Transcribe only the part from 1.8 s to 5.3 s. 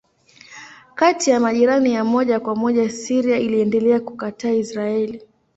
ya moja kwa moja Syria iliendelea kukataa Israeli.